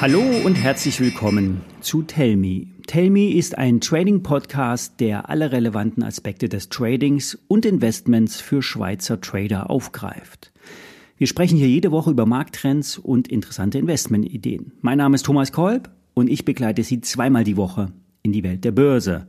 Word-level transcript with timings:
Hallo 0.00 0.22
und 0.44 0.54
herzlich 0.54 1.00
willkommen 1.00 1.62
zu 1.80 2.02
Tell 2.02 2.36
Me. 2.36 2.66
Tell 2.86 3.10
Me 3.10 3.32
ist 3.32 3.58
ein 3.58 3.80
Trading-Podcast, 3.80 5.00
der 5.00 5.28
alle 5.28 5.50
relevanten 5.50 6.02
Aspekte 6.02 6.48
des 6.48 6.68
Tradings 6.68 7.36
und 7.48 7.66
Investments 7.66 8.40
für 8.40 8.62
Schweizer 8.62 9.20
Trader 9.20 9.68
aufgreift. 9.68 10.52
Wir 11.16 11.26
sprechen 11.26 11.56
hier 11.58 11.68
jede 11.68 11.90
Woche 11.90 12.10
über 12.10 12.26
Markttrends 12.26 12.98
und 12.98 13.26
interessante 13.28 13.78
Investmentideen. 13.78 14.72
Mein 14.80 14.98
Name 14.98 15.16
ist 15.16 15.24
Thomas 15.24 15.50
Kolb 15.50 15.90
und 16.14 16.28
ich 16.28 16.44
begleite 16.44 16.84
Sie 16.84 17.00
zweimal 17.00 17.42
die 17.42 17.56
Woche 17.56 17.90
in 18.26 18.32
die 18.32 18.42
Welt 18.42 18.64
der 18.64 18.72
Börse. 18.72 19.28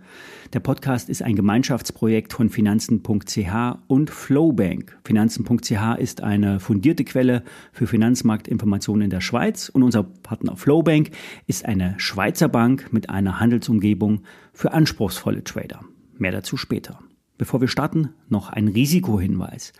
Der 0.53 0.59
Podcast 0.59 1.07
ist 1.07 1.21
ein 1.21 1.35
Gemeinschaftsprojekt 1.35 2.33
von 2.33 2.49
Finanzen.ch 2.49 3.77
und 3.87 4.09
Flowbank. 4.09 4.97
Finanzen.ch 5.05 5.99
ist 5.99 6.23
eine 6.23 6.59
fundierte 6.59 7.03
Quelle 7.03 7.43
für 7.71 7.85
Finanzmarktinformationen 7.85 9.03
in 9.03 9.09
der 9.11 9.21
Schweiz 9.21 9.69
und 9.69 9.83
unser 9.83 10.01
Partner 10.03 10.57
Flowbank 10.57 11.11
ist 11.45 11.65
eine 11.65 11.93
Schweizer 11.97 12.49
Bank 12.49 12.91
mit 12.91 13.09
einer 13.11 13.39
Handelsumgebung 13.39 14.23
für 14.51 14.73
anspruchsvolle 14.73 15.43
Trader. 15.43 15.81
Mehr 16.17 16.31
dazu 16.31 16.57
später. 16.57 16.99
Bevor 17.37 17.61
wir 17.61 17.67
starten, 17.67 18.09
noch 18.27 18.49
ein 18.49 18.67
Risikohinweis. 18.67 19.73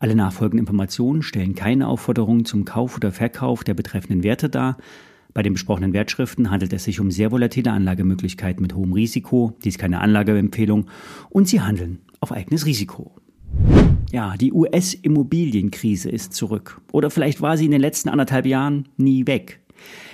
Alle 0.00 0.16
nachfolgenden 0.16 0.66
Informationen 0.66 1.22
stellen 1.22 1.54
keine 1.54 1.86
Aufforderung 1.86 2.44
zum 2.44 2.64
Kauf 2.64 2.96
oder 2.96 3.12
Verkauf 3.12 3.62
der 3.62 3.74
betreffenden 3.74 4.24
Werte 4.24 4.48
dar. 4.48 4.76
Bei 5.36 5.42
den 5.42 5.52
besprochenen 5.52 5.92
Wertschriften 5.92 6.50
handelt 6.50 6.72
es 6.72 6.84
sich 6.84 6.98
um 6.98 7.10
sehr 7.10 7.30
volatile 7.30 7.70
Anlagemöglichkeiten 7.70 8.62
mit 8.62 8.74
hohem 8.74 8.94
Risiko. 8.94 9.54
Dies 9.62 9.74
ist 9.74 9.78
keine 9.78 10.00
Anlageempfehlung 10.00 10.86
und 11.28 11.46
sie 11.46 11.60
handeln 11.60 11.98
auf 12.20 12.32
eigenes 12.32 12.64
Risiko. 12.64 13.14
Ja, 14.10 14.38
die 14.38 14.54
US-Immobilienkrise 14.54 16.08
ist 16.08 16.32
zurück. 16.32 16.80
Oder 16.90 17.10
vielleicht 17.10 17.42
war 17.42 17.58
sie 17.58 17.66
in 17.66 17.70
den 17.70 17.82
letzten 17.82 18.08
anderthalb 18.08 18.46
Jahren 18.46 18.88
nie 18.96 19.26
weg. 19.26 19.60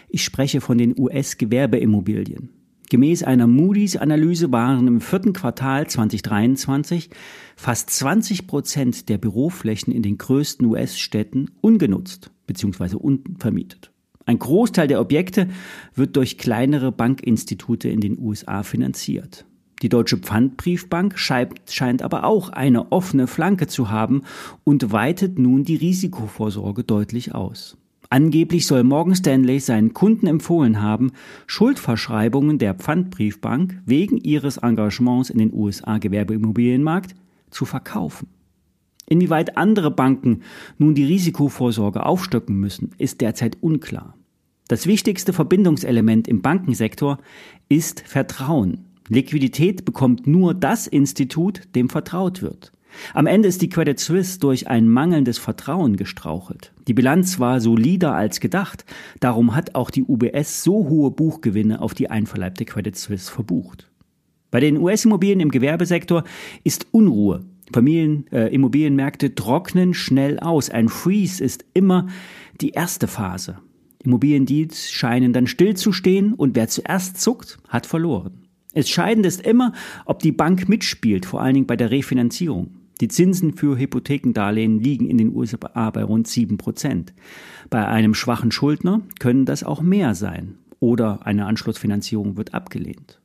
Ich 0.09 0.25
spreche 0.25 0.61
von 0.61 0.77
den 0.77 0.99
US-Gewerbeimmobilien. 0.99 2.49
Gemäß 2.91 3.23
einer 3.23 3.47
Moody's-Analyse 3.47 4.51
waren 4.51 4.89
im 4.89 5.01
vierten 5.01 5.35
Quartal 5.35 5.87
2023 5.87 7.11
fast 7.55 7.91
20 7.91 8.49
Prozent 8.49 9.09
der 9.09 9.19
Büroflächen 9.19 9.93
in 9.93 10.03
den 10.03 10.19
größten 10.19 10.67
US-Städten 10.67 11.53
ungenutzt 11.61 12.33
bzw. 12.49 12.97
unvermietet. 12.97 13.92
Ein 14.33 14.39
Großteil 14.39 14.89
der 14.89 14.99
Objekte 14.99 15.49
wird 15.95 16.17
durch 16.17 16.39
kleinere 16.39 16.91
Bankinstitute 16.91 17.91
in 17.91 18.01
den 18.01 18.19
USA 18.19 18.63
finanziert. 18.63 19.45
Die 19.83 19.91
Deutsche 19.91 20.17
Pfandbriefbank 20.17 21.19
scheint 21.19 22.01
aber 22.01 22.25
auch 22.25 22.49
eine 22.49 22.93
offene 22.93 23.27
Flanke 23.27 23.67
zu 23.67 23.91
haben 23.91 24.23
und 24.65 24.91
weitet 24.91 25.39
nun 25.39 25.65
die 25.65 25.77
Risikovorsorge 25.77 26.83
deutlich 26.83 27.35
aus. 27.35 27.77
Angeblich 28.09 28.67
soll 28.67 28.85
Morgan 28.85 29.15
Stanley 29.15 29.61
seinen 29.61 29.93
Kunden 29.93 30.27
empfohlen 30.27 30.81
haben, 30.81 31.13
Schuldverschreibungen 31.47 32.57
der 32.57 32.73
Pfandbriefbank 32.73 33.83
wegen 33.85 34.17
ihres 34.17 34.57
Engagements 34.57 35.29
in 35.29 35.41
den 35.41 35.53
USA 35.53 35.99
Gewerbeimmobilienmarkt 35.99 37.15
zu 37.51 37.67
verkaufen. 37.67 38.29
Inwieweit 39.13 39.59
andere 39.59 39.91
Banken 39.91 40.41
nun 40.79 40.95
die 40.95 41.05
Risikovorsorge 41.05 42.07
aufstocken 42.07 42.59
müssen, 42.59 42.93
ist 42.97 43.21
derzeit 43.21 43.59
unklar. 43.61 44.15
Das 44.69 44.87
wichtigste 44.87 45.33
Verbindungselement 45.33 46.29
im 46.29 46.43
Bankensektor 46.43 47.19
ist 47.69 48.01
Vertrauen. 48.01 48.87
Liquidität 49.09 49.85
bekommt 49.85 50.27
nur 50.27 50.55
das 50.55 50.87
Institut, 50.87 51.63
dem 51.75 51.91
vertraut 51.91 52.43
wird. 52.43 52.73
Am 53.15 53.27
Ende 53.27 53.49
ist 53.49 53.63
die 53.63 53.69
Credit 53.69 53.99
Suisse 53.99 54.39
durch 54.39 54.69
ein 54.69 54.89
mangelndes 54.89 55.39
Vertrauen 55.39 55.97
gestrauchelt. 55.97 56.73
Die 56.87 56.95
Bilanz 56.95 57.39
war 57.39 57.61
solider 57.61 58.15
als 58.15 58.39
gedacht, 58.41 58.85
darum 59.21 59.55
hat 59.55 59.75
auch 59.75 59.91
die 59.91 60.05
UBS 60.05 60.63
so 60.63 60.89
hohe 60.89 61.11
Buchgewinne 61.11 61.81
auf 61.81 61.95
die 61.95 62.11
einverleibte 62.11 62.65
Credit 62.65 62.97
Suisse 62.97 63.31
verbucht. 63.31 63.91
Bei 64.51 64.61
den 64.61 64.77
US-Immobilien 64.77 65.41
im 65.41 65.51
Gewerbesektor 65.51 66.25
ist 66.65 66.87
Unruhe 66.91 67.41
Familien, 67.73 68.27
äh, 68.33 68.55
Immobilienmärkte 68.55 69.35
trocknen 69.35 69.95
schnell 69.95 70.39
aus. 70.39 70.71
Ein 70.71 70.89
Freeze 70.89 71.43
ist 71.43 71.65
immer 71.75 72.09
die 72.61 72.71
erste 72.71 73.09
Phase. 73.09 73.59
Immobiliendeals 74.05 74.91
scheinen 74.91 75.33
dann 75.33 75.47
stillzustehen 75.47 76.35
und 76.35 76.57
wer 76.57 76.69
zuerst 76.69 77.21
zuckt, 77.21 77.59
hat 77.69 77.87
verloren. 77.87 78.49
Entscheidend 78.75 79.27
ist 79.27 79.47
immer, 79.47 79.73
ob 80.07 80.21
die 80.21 80.33
Bank 80.33 80.69
mitspielt, 80.69 81.27
vor 81.27 81.43
allen 81.43 81.55
Dingen 81.55 81.67
bei 81.67 81.77
der 81.77 81.91
Refinanzierung. 81.91 82.77
Die 83.01 83.09
Zinsen 83.09 83.55
für 83.55 83.79
Hypothekendarlehen 83.79 84.81
liegen 84.81 85.09
in 85.09 85.19
den 85.19 85.35
USA 85.35 85.91
bei 85.91 86.05
rund 86.05 86.29
7 86.29 86.57
Prozent. 86.57 87.13
Bei 87.69 87.87
einem 87.87 88.15
schwachen 88.15 88.53
Schuldner 88.53 89.03
können 89.19 89.45
das 89.45 89.65
auch 89.65 89.83
mehr 89.83 90.15
sein 90.15 90.59
oder 90.79 91.27
eine 91.27 91.47
Anschlussfinanzierung 91.47 92.37
wird 92.37 92.55
abgelehnt. 92.55 93.21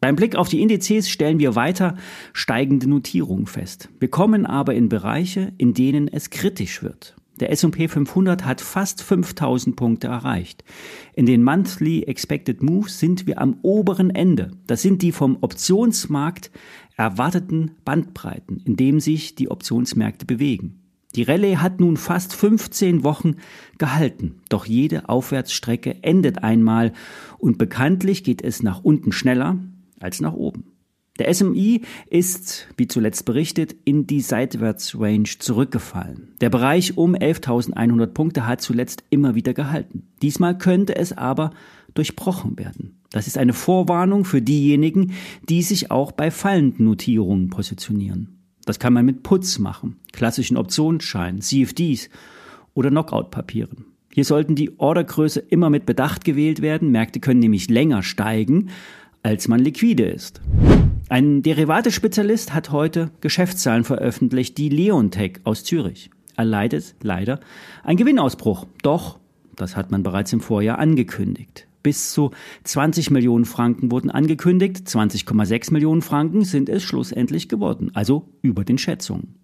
Beim 0.00 0.14
Blick 0.14 0.36
auf 0.36 0.48
die 0.48 0.60
Indizes 0.60 1.08
stellen 1.08 1.38
wir 1.38 1.56
weiter 1.56 1.96
steigende 2.32 2.88
Notierungen 2.88 3.46
fest. 3.46 3.88
Wir 3.98 4.08
kommen 4.08 4.46
aber 4.46 4.74
in 4.74 4.88
Bereiche, 4.88 5.52
in 5.58 5.74
denen 5.74 6.06
es 6.06 6.30
kritisch 6.30 6.82
wird. 6.82 7.15
Der 7.40 7.50
S&P 7.50 7.88
500 7.88 8.44
hat 8.44 8.60
fast 8.60 9.02
5000 9.02 9.76
Punkte 9.76 10.06
erreicht. 10.06 10.64
In 11.14 11.26
den 11.26 11.42
Monthly 11.42 12.04
Expected 12.04 12.62
Moves 12.62 12.98
sind 12.98 13.26
wir 13.26 13.40
am 13.40 13.58
oberen 13.62 14.10
Ende. 14.10 14.52
Das 14.66 14.80
sind 14.80 15.02
die 15.02 15.12
vom 15.12 15.38
Optionsmarkt 15.42 16.50
erwarteten 16.96 17.72
Bandbreiten, 17.84 18.62
in 18.64 18.76
dem 18.76 19.00
sich 19.00 19.34
die 19.34 19.50
Optionsmärkte 19.50 20.24
bewegen. 20.24 20.80
Die 21.14 21.22
Rallye 21.22 21.56
hat 21.56 21.80
nun 21.80 21.96
fast 21.96 22.34
15 22.34 23.02
Wochen 23.04 23.36
gehalten, 23.78 24.42
doch 24.50 24.66
jede 24.66 25.08
Aufwärtsstrecke 25.08 26.02
endet 26.02 26.42
einmal 26.42 26.92
und 27.38 27.56
bekanntlich 27.58 28.22
geht 28.22 28.42
es 28.42 28.62
nach 28.62 28.84
unten 28.84 29.12
schneller, 29.12 29.58
als 29.98 30.20
nach 30.20 30.34
oben. 30.34 30.75
Der 31.18 31.32
SMI 31.32 31.82
ist, 32.10 32.68
wie 32.76 32.88
zuletzt 32.88 33.24
berichtet, 33.24 33.74
in 33.84 34.06
die 34.06 34.20
Seitwärtsrange 34.20 35.38
zurückgefallen. 35.38 36.34
Der 36.40 36.50
Bereich 36.50 36.96
um 36.96 37.14
11.100 37.14 38.06
Punkte 38.08 38.46
hat 38.46 38.60
zuletzt 38.60 39.04
immer 39.10 39.34
wieder 39.34 39.54
gehalten. 39.54 40.08
Diesmal 40.22 40.58
könnte 40.58 40.96
es 40.96 41.16
aber 41.16 41.52
durchbrochen 41.94 42.58
werden. 42.58 43.00
Das 43.10 43.26
ist 43.26 43.38
eine 43.38 43.54
Vorwarnung 43.54 44.24
für 44.24 44.42
diejenigen, 44.42 45.12
die 45.48 45.62
sich 45.62 45.90
auch 45.90 46.12
bei 46.12 46.30
fallenden 46.30 46.84
Notierungen 46.84 47.48
positionieren. 47.48 48.36
Das 48.66 48.78
kann 48.78 48.92
man 48.92 49.06
mit 49.06 49.22
Putz 49.22 49.58
machen, 49.58 49.96
klassischen 50.12 50.56
Optionsscheinen, 50.56 51.40
CFDs 51.40 52.10
oder 52.74 52.90
Knockout-Papieren. 52.90 53.86
Hier 54.12 54.24
sollten 54.24 54.54
die 54.54 54.78
Ordergröße 54.78 55.40
immer 55.40 55.70
mit 55.70 55.86
Bedacht 55.86 56.24
gewählt 56.24 56.62
werden. 56.62 56.90
Märkte 56.90 57.20
können 57.20 57.40
nämlich 57.40 57.70
länger 57.70 58.02
steigen, 58.02 58.70
als 59.22 59.46
man 59.46 59.60
liquide 59.60 60.04
ist. 60.04 60.40
Ein 61.08 61.42
Derivate-Spezialist 61.42 62.52
hat 62.52 62.72
heute 62.72 63.12
Geschäftszahlen 63.20 63.84
veröffentlicht, 63.84 64.58
die 64.58 64.68
Leontech 64.68 65.38
aus 65.44 65.62
Zürich. 65.62 66.10
Er 66.34 66.44
leidet 66.44 66.96
leider 67.00 67.38
ein 67.84 67.96
Gewinnausbruch. 67.96 68.66
Doch, 68.82 69.20
das 69.54 69.76
hat 69.76 69.92
man 69.92 70.02
bereits 70.02 70.32
im 70.32 70.40
Vorjahr 70.40 70.80
angekündigt. 70.80 71.68
Bis 71.84 72.12
zu 72.12 72.32
20 72.64 73.12
Millionen 73.12 73.44
Franken 73.44 73.92
wurden 73.92 74.10
angekündigt, 74.10 74.78
20,6 74.78 75.72
Millionen 75.72 76.02
Franken 76.02 76.44
sind 76.44 76.68
es 76.68 76.82
schlussendlich 76.82 77.48
geworden, 77.48 77.92
also 77.94 78.28
über 78.42 78.64
den 78.64 78.76
Schätzungen. 78.76 79.36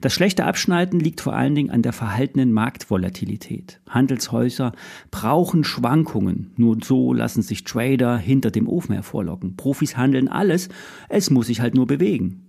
Das 0.00 0.12
schlechte 0.12 0.44
Abschneiden 0.44 1.00
liegt 1.00 1.20
vor 1.20 1.34
allen 1.34 1.54
Dingen 1.54 1.70
an 1.70 1.82
der 1.82 1.92
verhaltenen 1.92 2.52
Marktvolatilität. 2.52 3.80
Handelshäuser 3.88 4.72
brauchen 5.10 5.64
Schwankungen. 5.64 6.52
Nur 6.56 6.78
so 6.82 7.12
lassen 7.12 7.42
sich 7.42 7.64
Trader 7.64 8.16
hinter 8.18 8.50
dem 8.50 8.68
Ofen 8.68 8.94
hervorlocken. 8.94 9.56
Profis 9.56 9.96
handeln 9.96 10.28
alles, 10.28 10.68
es 11.08 11.30
muss 11.30 11.46
sich 11.46 11.60
halt 11.60 11.74
nur 11.74 11.86
bewegen. 11.86 12.42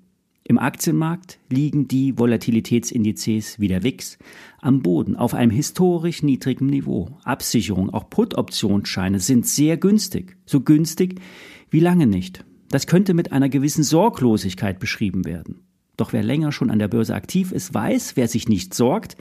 Im 0.46 0.60
Aktienmarkt 0.60 1.40
liegen 1.50 1.88
die 1.88 2.18
Volatilitätsindizes 2.18 3.62
wie 3.62 3.70
der 3.70 3.84
WIX 3.84 4.18
am 4.60 4.82
Boden 4.82 5.16
auf 5.16 5.34
einem 5.34 5.52
historisch 5.52 6.22
niedrigen 6.22 6.66
Niveau. 6.66 7.18
Absicherung, 7.24 7.90
auch 7.92 8.10
Put-Optionsscheine 8.10 9.20
sind 9.20 9.48
sehr 9.48 9.78
günstig. 9.78 10.36
So 10.46 10.60
günstig 10.60 11.22
wie 11.70 11.80
lange 11.80 12.08
nicht. 12.08 12.44
Das 12.70 12.88
könnte 12.88 13.14
mit 13.14 13.32
einer 13.32 13.48
gewissen 13.48 13.84
Sorglosigkeit 13.84 14.80
beschrieben 14.80 15.24
werden. 15.24 15.62
Doch 15.98 16.14
wer 16.14 16.24
länger 16.24 16.52
schon 16.52 16.70
an 16.70 16.80
der 16.80 16.88
Börse 16.88 17.16
aktiv 17.16 17.52
ist, 17.52 17.74
weiß, 17.74 18.16
wer 18.16 18.28
sich 18.28 18.50
nicht 18.50 18.74
sorgt, 18.74 19.16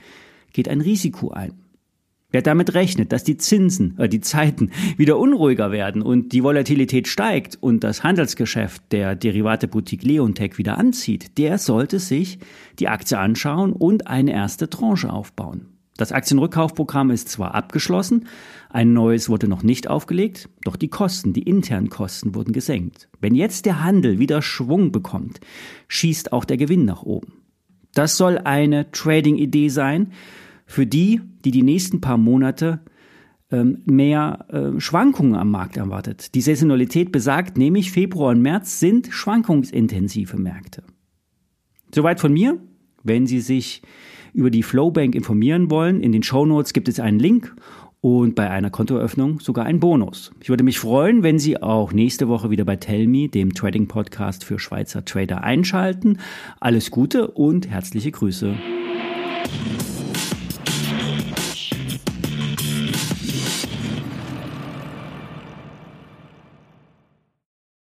geht 0.53 0.69
ein 0.69 0.81
Risiko 0.81 1.31
ein. 1.31 1.55
Wer 2.33 2.41
damit 2.41 2.73
rechnet, 2.73 3.13
dass 3.13 3.25
die 3.25 3.37
Zinsen, 3.37 3.99
äh, 3.99 4.09
die 4.09 4.21
Zeiten 4.21 4.71
wieder 4.97 5.19
unruhiger 5.19 5.71
werden 5.71 6.03
und 6.03 6.33
die 6.33 6.43
Volatilität 6.43 7.07
steigt 7.07 7.59
und 7.61 7.85
das 7.85 8.03
Handelsgeschäft 8.03 8.83
der 8.91 9.15
Derivate-Boutique 9.15 10.03
Leontech 10.03 10.57
wieder 10.57 10.79
anzieht, 10.79 11.37
der 11.39 11.59
sollte 11.59 11.99
sich 11.99 12.39
die 12.79 12.89
Aktie 12.89 13.19
anschauen 13.19 13.73
und 13.75 14.07
eine 14.07 14.33
erste 14.33 14.71
Tranche 14.71 15.13
aufbauen. 15.13 15.67
Das 16.03 16.11
Aktienrückkaufprogramm 16.11 17.13
ist 17.13 17.29
zwar 17.29 17.55
abgeschlossen, 17.55 18.27
ein 18.71 18.93
neues 18.93 19.29
wurde 19.29 19.47
noch 19.47 19.63
nicht 19.63 19.87
aufgelegt, 19.87 20.49
doch 20.65 20.75
die 20.75 20.89
Kosten, 20.89 21.33
die 21.33 21.43
internen 21.43 21.91
Kosten 21.91 22.35
wurden 22.35 22.53
gesenkt. 22.53 23.09
Wenn 23.21 23.37
jetzt 23.37 23.67
der 23.67 23.85
Handel 23.85 24.19
wieder 24.19 24.43
Schwung 24.43 24.91
bekommt, 24.91 25.39
schießt 25.87 26.33
auch 26.33 26.45
der 26.45 26.57
Gewinn 26.57 26.85
nach 26.85 27.05
oben. 27.05 27.35
Das 27.95 28.17
soll 28.17 28.39
eine 28.39 28.91
Trading-Idee 28.91 29.69
sein 29.69 30.11
für 30.67 30.89
die, 30.89 31.21
die 31.45 31.53
die 31.53 31.63
nächsten 31.63 32.01
paar 32.01 32.19
Monate 32.19 32.81
ähm, 33.53 33.83
mehr 33.85 34.47
äh, 34.49 34.81
Schwankungen 34.81 35.37
am 35.37 35.53
Markt 35.53 35.77
erwartet. 35.77 36.35
Die 36.35 36.41
Saisonalität 36.41 37.13
besagt 37.13 37.57
nämlich, 37.57 37.93
Februar 37.93 38.33
und 38.33 38.43
März 38.43 38.81
sind 38.81 39.07
schwankungsintensive 39.13 40.37
Märkte. 40.37 40.83
Soweit 41.95 42.19
von 42.19 42.33
mir. 42.33 42.59
Wenn 43.05 43.29
Sie 43.29 43.41
sich 43.41 43.83
über 44.33 44.51
die 44.51 44.63
Flowbank 44.63 45.15
informieren 45.15 45.71
wollen, 45.71 46.01
in 46.01 46.13
den 46.13 46.23
Show 46.23 46.47
Notes 46.47 46.73
gibt 46.73 46.89
es 46.89 47.01
einen 47.01 47.19
Link 47.19 47.55
und 48.01 48.35
bei 48.35 48.51
einer 48.51 48.71
Kontoeröffnung 48.71 49.39
sogar 49.41 49.65
einen 49.65 49.79
Bonus. 49.79 50.33
Ich 50.41 50.49
würde 50.49 50.65
mich 50.65 50.79
freuen, 50.79 51.23
wenn 51.23 51.39
Sie 51.39 51.63
auch 51.63 51.93
nächste 51.93 52.29
Woche 52.29 52.51
wieder 52.51 52.65
bei 52.65 52.77
Tellme, 52.77 53.29
dem 53.29 53.55
Trading 53.55 53.87
Podcast 53.87 54.45
für 54.45 54.59
Schweizer 54.59 55.05
Trader, 55.05 55.45
einschalten. 55.45 56.19
Alles 56.59 56.91
Gute 56.91 57.29
und 57.29 57.69
herzliche 57.69 58.11
Grüße. 58.11 58.57